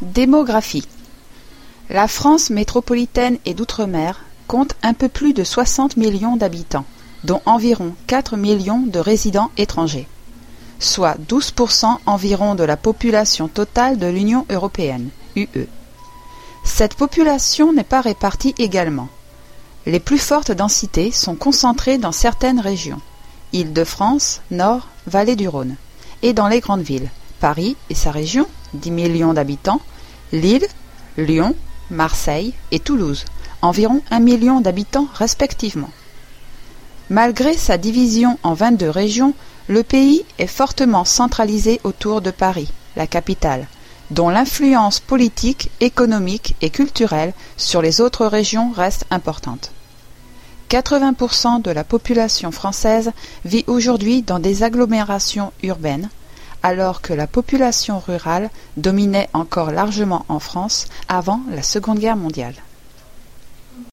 Démographie 0.00 0.86
La 1.90 2.06
France 2.06 2.50
métropolitaine 2.50 3.38
et 3.44 3.52
d'outre-mer 3.52 4.24
compte 4.46 4.76
un 4.84 4.94
peu 4.94 5.08
plus 5.08 5.32
de 5.32 5.42
60 5.42 5.96
millions 5.96 6.36
d'habitants, 6.36 6.84
dont 7.24 7.42
environ 7.46 7.96
4 8.06 8.36
millions 8.36 8.78
de 8.78 9.00
résidents 9.00 9.50
étrangers, 9.56 10.06
soit 10.78 11.16
12% 11.28 11.96
environ 12.06 12.54
de 12.54 12.62
la 12.62 12.76
population 12.76 13.48
totale 13.48 13.98
de 13.98 14.06
l'Union 14.06 14.46
européenne, 14.50 15.08
UE. 15.34 15.66
Cette 16.62 16.94
population 16.94 17.72
n'est 17.72 17.82
pas 17.82 18.00
répartie 18.00 18.54
également. 18.58 19.08
Les 19.84 20.00
plus 20.00 20.18
fortes 20.18 20.52
densités 20.52 21.10
sont 21.10 21.34
concentrées 21.34 21.98
dans 21.98 22.12
certaines 22.12 22.60
régions, 22.60 23.00
Île-de-France, 23.52 24.42
Nord, 24.52 24.86
Vallée 25.08 25.34
du 25.34 25.48
Rhône, 25.48 25.74
et 26.22 26.34
dans 26.34 26.46
les 26.46 26.60
grandes 26.60 26.82
villes, 26.82 27.10
Paris 27.40 27.76
et 27.90 27.94
sa 27.96 28.12
région, 28.12 28.46
10 28.74 28.90
millions 28.90 29.32
d'habitants, 29.32 29.80
Lille, 30.32 30.66
Lyon, 31.16 31.54
Marseille 31.90 32.54
et 32.70 32.78
Toulouse, 32.78 33.24
environ 33.62 34.02
un 34.10 34.20
million 34.20 34.60
d'habitants 34.60 35.08
respectivement. 35.14 35.90
Malgré 37.10 37.54
sa 37.54 37.78
division 37.78 38.38
en 38.42 38.54
22 38.54 38.90
régions, 38.90 39.34
le 39.68 39.82
pays 39.82 40.24
est 40.38 40.46
fortement 40.46 41.04
centralisé 41.04 41.80
autour 41.84 42.20
de 42.20 42.30
Paris, 42.30 42.70
la 42.96 43.06
capitale, 43.06 43.66
dont 44.10 44.28
l'influence 44.28 45.00
politique, 45.00 45.70
économique 45.80 46.54
et 46.60 46.70
culturelle 46.70 47.32
sur 47.56 47.82
les 47.82 48.00
autres 48.00 48.26
régions 48.26 48.72
reste 48.72 49.06
importante. 49.10 49.72
80% 50.68 51.62
de 51.62 51.70
la 51.70 51.84
population 51.84 52.52
française 52.52 53.12
vit 53.44 53.64
aujourd'hui 53.66 54.22
dans 54.22 54.38
des 54.38 54.62
agglomérations 54.62 55.52
urbaines, 55.62 56.10
alors 56.62 57.00
que 57.00 57.12
la 57.12 57.26
population 57.26 57.98
rurale 57.98 58.50
dominait 58.76 59.28
encore 59.32 59.70
largement 59.70 60.24
en 60.28 60.38
France 60.38 60.86
avant 61.08 61.40
la 61.50 61.62
Seconde 61.62 61.98
Guerre 61.98 62.16
mondiale. 62.16 62.54